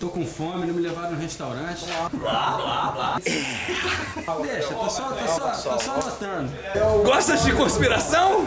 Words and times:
Tô 0.00 0.08
com 0.08 0.26
fome, 0.26 0.66
não 0.66 0.74
me 0.74 0.80
levaram 0.80 1.10
no 1.12 1.18
restaurante. 1.18 1.84
Deixa, 4.42 4.74
tô 4.74 4.88
só, 4.88 5.10
tô 5.10 5.26
só, 5.28 5.72
tô 5.72 5.78
só 5.78 5.92
anotando. 5.92 6.52
Gosta 7.04 7.36
de 7.36 7.52
conspiração? 7.52 8.46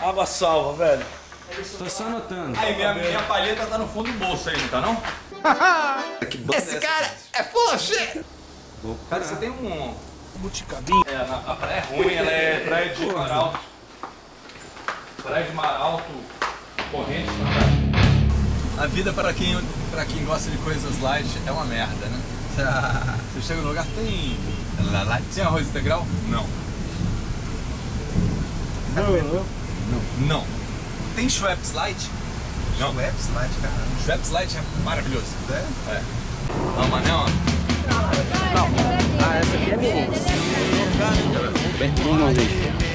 Água 0.00 0.26
salva, 0.26 0.84
velho. 0.84 1.06
Tô 1.78 1.88
só 1.88 2.04
anotando. 2.04 2.58
Aí, 2.58 2.74
minha, 2.74 2.94
minha 2.94 3.22
palheta 3.22 3.64
tá 3.66 3.78
no 3.78 3.86
fundo 3.86 4.10
do 4.10 4.18
bolso 4.18 4.50
aí, 4.50 4.60
não 4.60 4.68
tá 4.68 4.80
não? 4.80 5.02
Esse 6.56 6.80
cara 6.80 7.14
é 7.32 7.44
full 7.44 7.74
of 7.74 7.78
shit! 7.78 8.24
Cara, 9.08 9.22
você 9.22 9.36
tem 9.36 9.50
um... 9.50 9.94
Buticabinho. 10.36 11.04
É, 11.06 11.16
a, 11.16 11.54
praia 11.54 11.76
é 11.76 11.80
ruim, 11.80 12.12
ela 12.12 12.30
é 12.30 12.60
praia 12.66 12.94
de 12.94 13.06
mar 13.06 13.30
alto. 13.30 13.60
Praia 15.22 15.44
de 15.44 15.52
mar 15.52 15.80
corrente, 16.90 17.30
A 18.78 18.86
vida 18.86 19.12
para 19.12 19.32
quem, 19.32 19.58
para 19.90 20.04
quem 20.04 20.24
gosta 20.24 20.50
de 20.50 20.56
coisas 20.58 21.00
light 21.00 21.26
é 21.46 21.50
uma 21.50 21.64
merda, 21.64 22.06
né? 22.06 22.20
Você 23.34 23.48
chega 23.48 23.60
no 23.62 23.68
lugar, 23.68 23.86
tem... 23.94 24.36
Tem 25.34 25.44
arroz 25.44 25.66
integral? 25.68 26.06
Não. 26.28 26.46
Não. 29.90 30.26
Não. 30.26 30.44
Tem 31.14 31.28
Schweppes 31.28 31.72
Light? 31.72 32.10
Não. 32.78 32.92
Schweppes 32.92 33.28
Light, 33.34 33.50
caramba. 33.60 34.02
Schweppes 34.04 34.30
Light 34.30 34.56
é 34.56 34.62
maravilhoso. 34.84 35.26
É? 35.50 35.64
É. 35.90 36.02
Não, 36.76 36.88
mas 36.88 37.06
não, 37.06 37.20
ó. 37.20 37.28
Ah, 39.22 39.36
essa 39.36 39.56
aqui 39.56 39.70
é 39.70 39.76
minha. 39.76 40.06
Bem, 41.78 41.92
vamos 42.04 42.36
ver. 42.36 42.86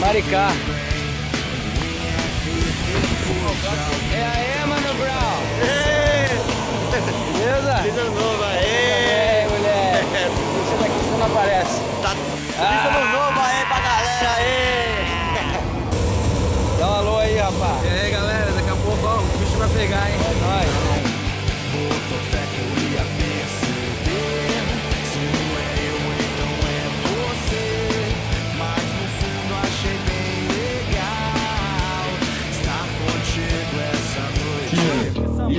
Maricá. 0.00 0.48
É 4.12 4.24
aí, 4.24 4.66
Mano 4.66 4.94
Brown. 4.94 5.40
Beleza? 7.38 7.76
Feliz 7.82 7.98
ano 7.98 8.10
novo 8.18 8.44
aí! 8.44 8.64
É, 8.64 9.46
mulher. 9.50 10.02
Você 10.56 10.76
daqui 10.82 10.94
você 10.94 11.16
não 11.18 11.26
aparece. 11.26 11.80
Tá... 12.00 12.08
Feliz 12.08 12.82
ano 12.86 13.08
novo 13.12 13.40
aí 13.40 13.64
pra 13.66 13.78
galera 13.80 14.30
aí! 14.36 15.60
Dá 16.78 16.86
um 16.86 16.94
alô 16.94 17.18
aí, 17.18 17.36
rapaz. 17.36 17.84
E 17.84 17.88
aí, 17.88 18.10
galera, 18.10 18.52
daqui 18.52 18.70
a 18.70 18.76
pouco 18.76 19.06
ó, 19.06 19.18
o 19.18 19.38
bicho 19.38 19.58
vai 19.58 19.68
pegar, 19.68 20.10
hein? 20.10 20.19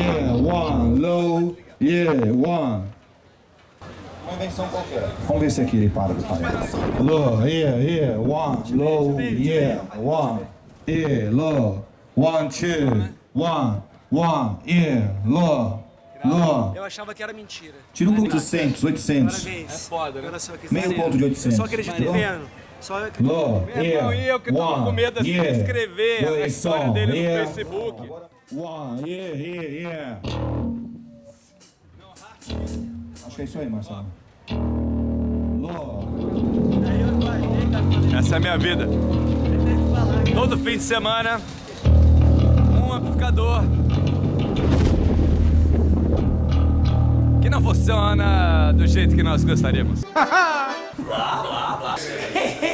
Yeah, 0.02 0.33
one, 0.33 0.99
low, 0.99 1.55
yeah, 1.80 2.11
one. 2.31 2.88
Uma 4.23 4.33
invenção 4.33 4.67
qualquer. 4.69 5.07
Vamos 5.27 5.41
ver 5.44 5.52
se 5.52 5.61
aqui 5.61 5.77
ele 5.77 5.89
para 5.89 6.13
do 6.13 6.23
painel. 6.23 6.52
Low, 6.99 7.45
yeah, 7.45 7.77
yeah, 7.77 8.19
one, 8.19 8.63
low, 8.73 9.19
yeah, 9.19 9.83
one, 9.95 10.47
yeah, 10.88 11.29
low, 11.29 11.85
one, 12.16 12.49
two, 12.49 13.13
one, 13.35 13.83
one, 14.11 14.57
yeah, 14.66 15.13
low, 15.23 15.83
low. 16.25 16.73
Eu 16.75 16.84
achava 16.84 17.13
que 17.13 17.22
era 17.22 17.31
mentira. 17.31 17.75
Tira 17.94 18.09
um 18.09 18.16
ponto 18.16 18.29
de 18.29 18.38
800, 18.38 18.84
800. 18.84 19.44
Parabéns. 19.44 19.88
Foda, 19.88 20.22
né? 20.22 20.31
Meio 20.72 20.95
ponto 20.95 21.17
de 21.17 21.23
800. 21.25 21.57
Só 21.57 21.66
acredito 21.66 22.03
Low, 22.03 22.13
vendo. 22.13 22.50
Só 22.79 23.06
acredito. 23.06 23.31
Low, 23.31 23.67
Meu 23.67 23.85
irmão, 23.85 24.13
e 24.16 24.28
eu 24.28 24.40
que 24.40 24.51
tava 24.51 24.72
one, 24.72 24.85
com 24.85 24.91
medo 24.94 25.19
assim, 25.19 25.31
de 25.31 25.38
yeah, 25.38 25.59
escrever 25.59 26.28
a 26.28 26.47
história 26.47 26.90
dele 26.90 27.11
no 27.11 27.17
yeah. 27.17 27.45
Facebook. 27.45 28.31
One, 28.53 29.06
yeah, 29.07 29.34
yeah, 29.34 29.62
yeah. 29.62 30.19
Acho 33.25 33.35
que 33.35 33.41
é 33.41 33.45
isso 33.45 33.59
aí, 33.59 33.69
Marcelo. 33.69 34.06
Essa 38.17 38.35
é 38.35 38.38
a 38.38 38.40
minha 38.41 38.57
vida. 38.57 38.88
Todo 40.35 40.57
fim 40.57 40.78
de 40.78 40.84
semana, 40.84 41.40
um 42.85 42.91
amplificador 42.91 43.61
que 47.41 47.50
não 47.50 47.61
funciona 47.61 48.73
do 48.73 48.85
jeito 48.85 49.16
que 49.16 49.23
nós 49.23 49.45
gostaríamos. 49.45 50.01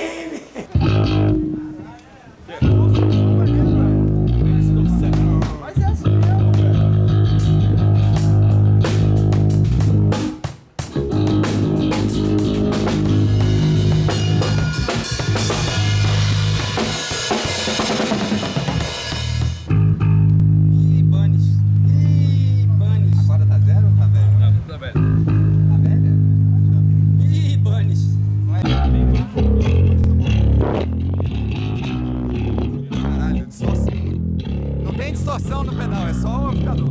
distorção 35.28 35.64
no 35.64 35.76
pedal, 35.76 36.08
é 36.08 36.14
só 36.14 36.30
o 36.30 36.48
amplificador. 36.48 36.88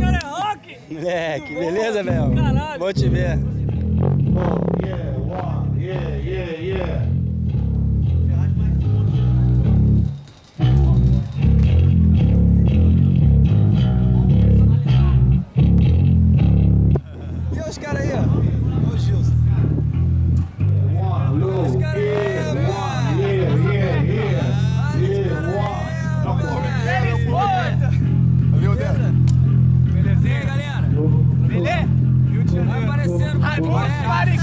Cara 0.00 0.18
é 0.18 0.26
rock? 0.26 0.76
Moleque, 0.90 1.54
beleza, 1.54 2.02
Bel? 2.02 2.34
Caralho. 2.34 2.78
Vou 2.78 2.92
te 2.92 3.08
ver. 3.08 3.38
E 5.78 6.23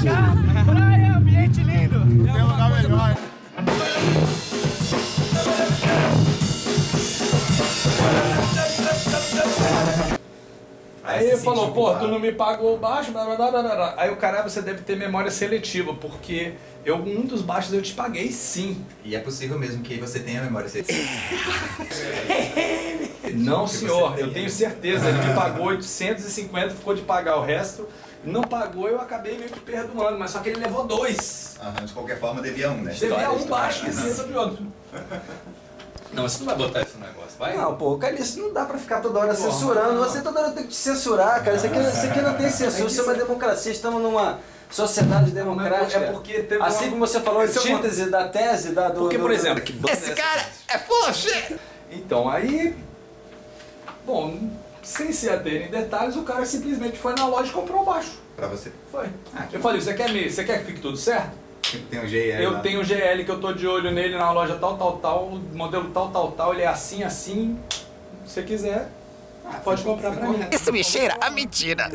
Maricá. 0.04 0.64
Praia, 0.66 1.18
ambiente 1.18 1.62
lindo. 1.62 2.00
Tem 2.00 2.44
lugar 2.44 2.82
melhor. 2.82 3.16
Aí 11.04 11.28
ele 11.28 11.38
falou, 11.38 11.72
pô, 11.72 11.94
tu 11.96 12.08
não 12.08 12.20
me 12.20 12.32
pagou 12.32 12.76
o 12.76 12.78
baixo, 12.78 13.12
blá, 13.12 13.26
blá, 13.26 13.36
blá, 13.36 13.52
blá. 13.62 13.96
Aí 13.98 14.12
o 14.12 14.16
cara, 14.18 14.40
"Ah, 14.40 14.44
você 14.44 14.62
deve 14.62 14.82
ter 14.84 14.96
memória 14.96 15.32
seletiva, 15.32 15.94
porque 15.96 16.54
eu, 16.86 16.96
um 16.96 17.26
dos 17.26 17.42
baixos 17.42 17.74
eu 17.74 17.82
te 17.82 17.94
paguei 17.94 18.32
sim. 18.32 18.86
E 19.04 19.16
é 19.16 19.20
possível 19.20 19.58
mesmo 19.60 19.82
que 19.84 19.98
você 19.98 20.20
tenha 20.20 20.42
memória 20.42 20.70
seletiva. 20.70 21.02
Não, 23.34 23.66
senhor, 23.68 24.18
eu 24.20 24.32
tenho 24.32 24.50
certeza. 24.50 25.10
Ele 25.10 25.28
me 25.28 25.34
pagou 25.34 25.66
850, 25.68 26.70
ficou 26.72 26.94
de 26.94 27.02
pagar 27.02 27.38
o 27.38 27.44
resto. 27.44 27.88
Não 28.24 28.42
pagou, 28.42 28.88
eu 28.88 29.02
acabei 29.02 29.38
meio 29.38 29.50
que 29.50 29.60
perdoando, 29.60 30.18
mas 30.20 30.32
só 30.32 30.40
que 30.40 30.50
ele 30.50 30.60
levou 30.60 30.86
dois. 30.86 31.56
Aham, 31.60 31.86
de 31.86 31.94
qualquer 31.94 32.20
forma, 32.20 32.42
devia 32.42 32.70
um, 32.70 32.82
né? 32.84 32.92
Devia 32.92 33.08
História, 33.10 33.32
um 33.32 33.38
história. 33.38 33.64
baixo 33.66 33.92
cima 33.92 34.24
do 34.28 34.40
outro. 34.40 34.68
Não, 36.14 36.24
você 36.24 36.40
não 36.40 36.46
vai 36.48 36.56
botar 36.58 36.82
esse 36.82 36.98
negócio, 36.98 37.32
vai? 37.40 37.56
Não, 37.56 37.78
pô, 37.78 37.98
cara, 37.98 38.14
isso 38.20 38.38
não 38.42 38.52
dá 38.52 38.66
pra 38.66 38.78
ficar 38.78 39.00
toda 39.00 39.18
hora 39.18 39.34
censurando. 39.34 39.98
Você 40.00 40.20
toda 40.20 40.42
hora 40.42 40.52
tem 40.52 40.64
que 40.64 40.70
te 40.70 40.76
censurar, 40.76 41.42
cara. 41.42 41.56
Isso 41.56 41.66
aqui, 41.68 41.80
isso 41.80 42.06
aqui 42.06 42.20
não 42.22 42.34
tem 42.36 42.50
censura, 42.50 42.88
isso 42.88 43.00
é 43.00 43.04
uma 43.06 43.14
democracia. 43.14 43.72
Estamos 43.72 44.02
numa 44.02 44.40
sociedade 44.70 45.32
democrática. 45.32 46.00
É 46.04 46.12
porque 46.12 46.44
teve 46.44 46.62
Assim 46.64 46.84
uma- 46.84 46.92
como 46.92 47.08
você 47.08 47.22
falou, 47.22 47.40
a 47.40 47.46
é 47.46 47.48
antítese 47.48 48.10
da 48.10 48.28
tese 48.28 48.74
da 48.74 48.90
do. 48.90 49.00
Porque, 49.04 49.16
do- 49.18 49.22
por 49.22 49.30
do- 49.30 49.36
exemplo, 49.36 49.64
Esse 49.90 50.12
cara 50.14 50.46
é 50.68 50.78
full 50.80 51.14
shit! 51.14 51.56
Então, 51.90 52.28
aí. 52.30 52.76
Bom, 54.06 54.38
sem 54.82 55.12
se 55.12 55.30
ater 55.30 55.68
em 55.68 55.72
detalhes, 55.72 56.16
o 56.16 56.24
cara 56.24 56.46
simplesmente 56.46 56.98
foi 56.98 57.14
na 57.16 57.28
loja 57.28 57.50
e 57.50 57.54
comprou 57.54 57.82
o 57.82 57.86
baixo. 57.86 58.20
Pra 58.36 58.48
você. 58.48 58.72
Foi. 58.92 59.08
Ah, 59.36 59.46
eu 59.52 59.60
falei, 59.60 59.80
você 59.82 59.94
quer, 59.94 60.12
me, 60.12 60.30
você 60.30 60.44
quer 60.44 60.60
que 60.60 60.66
fique 60.66 60.80
tudo 60.80 60.98
certo? 60.98 61.40
Tem 61.90 62.00
um 62.00 62.08
GL 62.08 62.44
Eu 62.44 62.52
lá. 62.54 62.60
tenho 62.60 62.82
o 62.82 62.84
GL 62.84 63.24
que 63.24 63.30
eu 63.32 63.40
tô 63.40 63.54
de 63.54 63.66
olho 63.68 63.92
nele 63.92 64.18
na 64.18 64.32
loja 64.32 64.56
tal, 64.56 64.78
tal, 64.78 64.98
tal, 64.98 65.30
modelo 65.54 65.90
tal, 65.94 66.10
tal, 66.10 66.32
tal, 66.32 66.54
ele 66.54 66.64
é 66.64 66.68
assim, 66.68 67.04
assim. 67.04 67.58
Se 68.26 68.34
você 68.34 68.44
quiser, 68.44 68.90
pode 69.64 69.84
comprar 69.84 70.12
pra 70.12 70.28
mim. 70.28 70.40
Isso 70.52 70.72
me 70.72 70.84
cheira 70.84 71.16
a 71.22 71.30
mentira. 71.30 71.90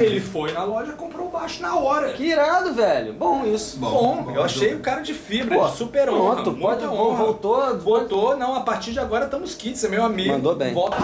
Ele 0.00 0.20
foi 0.20 0.52
na 0.52 0.64
loja 0.64 0.92
e 0.92 0.94
comprou 0.96 1.26
o 1.28 1.30
baixo 1.30 1.60
na 1.62 1.76
hora. 1.76 2.12
Que 2.12 2.24
irado, 2.24 2.72
velho. 2.74 3.12
Bom 3.12 3.44
isso. 3.44 3.78
Bom, 3.78 4.30
eu 4.34 4.42
achei 4.42 4.74
o 4.74 4.80
cara 4.80 5.00
de 5.02 5.14
fibra, 5.14 5.58
Pô, 5.58 5.68
super 5.68 6.08
honra. 6.10 6.42
Pronto, 6.42 6.54
pode, 6.60 6.84
honra. 6.86 7.16
voltou. 7.24 7.78
Voltou, 7.78 8.36
não, 8.36 8.54
a 8.54 8.60
partir 8.60 8.92
de 8.92 9.00
agora 9.00 9.26
estamos 9.26 9.54
kits, 9.54 9.84
é 9.84 9.88
meu 9.88 10.04
amigo. 10.04 10.32
Mandou 10.32 10.54
bem. 10.56 10.72
Volta. 10.74 10.96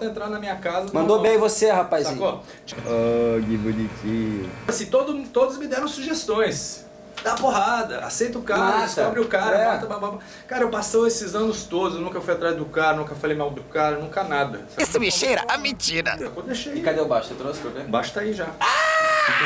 Entrar 0.00 0.28
na 0.28 0.38
minha 0.40 0.56
casa. 0.56 0.90
Mandou 0.92 1.16
não- 1.16 1.22
bem 1.22 1.38
você, 1.38 1.70
rapazinho. 1.70 2.16
Sacou? 2.16 2.40
Oh, 2.86 3.40
que 3.40 3.56
bonitinho. 3.56 4.50
Assim, 4.66 4.86
todo, 4.86 5.16
todos 5.28 5.58
me 5.58 5.66
deram 5.68 5.86
sugestões. 5.86 6.84
Dá 7.22 7.34
porrada, 7.36 8.00
aceita 8.04 8.38
o 8.38 8.42
cara, 8.42 8.60
Mata. 8.60 8.80
descobre 8.86 9.20
o 9.20 9.28
cara, 9.28 9.56
É. 9.56 9.66
mata, 9.66 9.86
babá. 9.86 10.18
Cara, 10.48 10.64
eu 10.64 10.70
passei 10.70 11.00
esses 11.06 11.34
anos 11.34 11.64
todos, 11.64 11.96
eu 11.96 12.02
nunca 12.02 12.20
fui 12.20 12.34
atrás 12.34 12.56
do 12.56 12.64
cara, 12.66 12.96
nunca 12.96 13.14
falei 13.14 13.36
mal 13.36 13.50
do 13.50 13.62
cara, 13.64 13.96
nunca 13.96 14.24
nada. 14.24 14.66
Isso 14.76 14.98
me 14.98 15.10
cheira 15.10 15.44
a 15.48 15.56
mentira. 15.56 16.16
Sacou? 16.18 16.42
Deixei. 16.42 16.74
E 16.74 16.80
cadê 16.82 17.00
o 17.00 17.06
baixo? 17.06 17.28
Você 17.28 17.34
trouxe 17.34 17.60
pra 17.60 17.70
ver? 17.70 17.84
Basta 17.84 18.20
aí 18.20 18.32
já. 18.32 18.48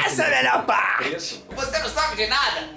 Essa 0.06 0.22
é 0.22 0.26
a 0.26 0.36
melhor 0.42 0.64
parte. 0.66 1.44
Você 1.54 1.78
não 1.78 1.88
sabe 1.90 2.16
de 2.16 2.26
nada. 2.26 2.68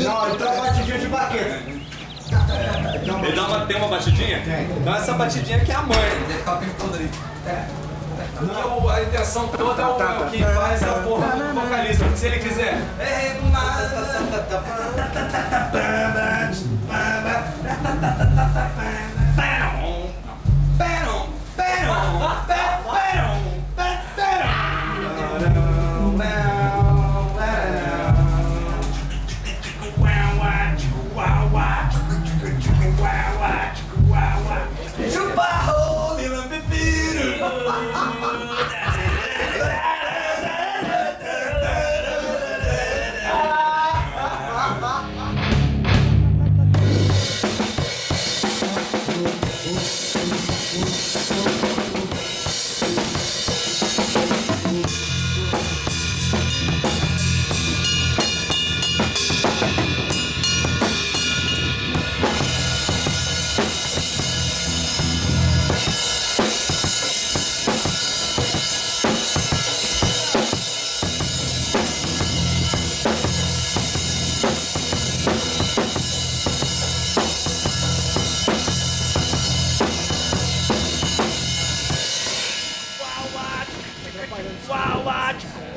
Não, 0.00 0.34
então 0.34 0.56
batidinha 0.56 0.98
de 0.98 1.08
baqueta. 1.08 1.60
Ele 3.24 3.36
dá 3.36 3.46
uma, 3.46 3.66
tem 3.66 3.76
uma 3.76 3.88
batidinha? 3.88 4.42
Tem. 4.42 4.64
Então 4.64 4.94
essa 4.94 5.12
batidinha 5.12 5.60
que 5.60 5.70
é 5.70 5.74
a 5.74 5.82
mãe. 5.82 5.96
Deve 6.26 6.38
ficar 6.38 6.54
o 6.54 6.58
tempo 6.58 6.74
todo 6.78 6.94
ali. 6.94 7.10
Não, 8.40 8.88
a 8.90 9.02
intenção 9.02 9.48
toda 9.48 9.82
é 9.82 9.86
o, 9.86 10.02
é 10.02 10.18
o 10.20 10.30
que 10.30 10.44
faz 10.44 10.82
a 10.82 10.92
porra 10.94 11.28
do 11.36 11.54
vocalista. 11.54 12.04
Se 12.16 12.26
ele 12.26 12.38
quiser. 12.38 12.78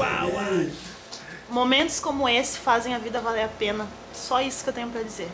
É, 0.04 0.69
Momentos 1.50 2.00
como 2.00 2.30
esse 2.30 2.60
fazem 2.60 2.94
a 2.94 3.00
vida 3.00 3.19
valer 3.19 3.44
a 3.46 3.48
pena. 3.48 3.88
Só 4.13 4.42
isso 4.42 4.63
que 4.63 4.69
eu 4.69 4.74
tenho 4.74 4.90
pra 4.90 5.01
dizer. 5.01 5.30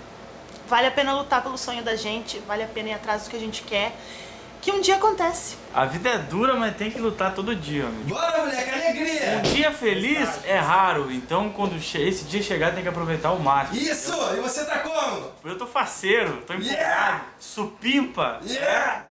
Vale 0.67 0.87
a 0.87 0.91
pena 0.91 1.13
lutar 1.13 1.43
pelo 1.43 1.57
sonho 1.57 1.83
da 1.83 1.95
gente, 1.95 2.39
vale 2.47 2.63
a 2.63 2.67
pena 2.67 2.89
ir 2.89 2.93
atrás 2.93 3.23
do 3.23 3.29
que 3.29 3.35
a 3.35 3.39
gente 3.39 3.61
quer, 3.63 3.95
que 4.61 4.71
um 4.71 4.81
dia 4.81 4.95
acontece. 4.95 5.57
A 5.71 5.85
vida 5.85 6.09
é 6.09 6.17
dura, 6.17 6.55
mas 6.55 6.75
tem 6.75 6.89
que 6.89 6.99
lutar 6.99 7.35
todo 7.35 7.55
dia, 7.55 7.85
amigo. 7.85 8.09
Bora, 8.09 8.39
moleque, 8.39 8.71
alegria! 8.71 9.37
Um 9.37 9.41
dia 9.43 9.71
feliz 9.71 10.39
é 10.45 10.57
raro, 10.57 11.11
então 11.11 11.51
quando 11.51 11.75
esse 11.75 12.23
dia 12.23 12.41
chegar 12.41 12.73
tem 12.73 12.81
que 12.81 12.89
aproveitar 12.89 13.31
o 13.33 13.39
máximo. 13.39 13.77
Isso! 13.79 14.11
E 14.35 14.41
você 14.41 14.65
tá 14.65 14.79
como? 14.79 15.29
Eu 15.43 15.55
tô 15.55 15.67
faceiro, 15.67 16.41
tô 16.47 16.53
empolgado, 16.53 16.79
Yeah! 16.79 17.25
supimpa. 17.37 18.39
Yeah! 18.43 19.05